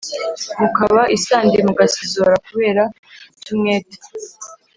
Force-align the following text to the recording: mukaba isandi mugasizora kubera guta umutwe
mukaba 0.59 1.01
isandi 1.17 1.57
mugasizora 1.67 2.33
kubera 2.47 2.83
guta 3.33 3.49
umutwe 3.57 3.97